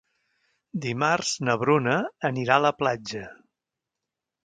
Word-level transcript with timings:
Dimarts 0.85 1.35
na 1.49 1.57
Bruna 1.65 1.99
anirà 2.33 2.59
a 2.59 2.67
la 2.69 2.75
platja. 2.83 3.25